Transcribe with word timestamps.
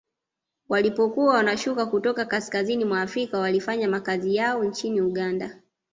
Walipokuwa 0.69 1.33
wanashuka 1.33 1.85
kutoka 1.85 2.25
kaskazini 2.25 2.85
mwa 2.85 3.01
Afrika 3.01 3.39
walifanya 3.39 3.87
makazi 3.87 4.35
yao 4.35 4.63
nchini 4.63 5.01
Uganda 5.01 5.59